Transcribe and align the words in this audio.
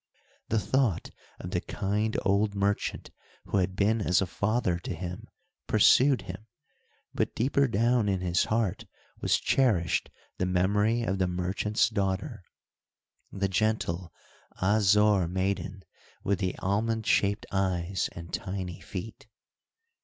The 0.49 0.57
thought 0.57 1.11
of 1.39 1.51
the 1.51 1.61
kind 1.61 2.17
old 2.25 2.55
merchant 2.55 3.11
who 3.45 3.57
had 3.57 3.75
been 3.75 4.01
as 4.01 4.19
a 4.19 4.25
father 4.25 4.79
to 4.79 4.95
him, 4.95 5.27
pursued 5.67 6.23
him, 6.23 6.47
but 7.13 7.35
deeper 7.35 7.67
down 7.67 8.09
in 8.09 8.19
his 8.19 8.45
heart 8.45 8.85
was 9.21 9.37
cherished 9.39 10.09
the 10.39 10.47
memory 10.47 11.03
of 11.03 11.19
the 11.19 11.27
merchant's 11.27 11.87
daughter. 11.87 12.41
The 13.31 13.47
gentle 13.47 14.11
Ah 14.59 14.79
Zore 14.79 15.27
maiden 15.27 15.83
with 16.23 16.39
the 16.39 16.57
almond 16.57 17.05
shaped 17.05 17.45
eyes, 17.51 18.09
and 18.13 18.33
tiny 18.33 18.79
feet. 18.81 19.27